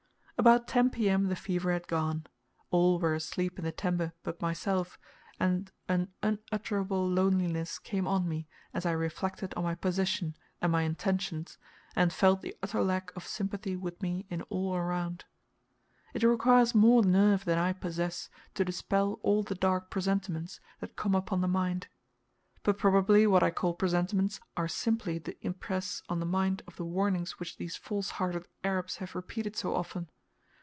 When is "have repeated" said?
28.97-29.55